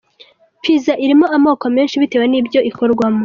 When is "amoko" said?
1.35-1.65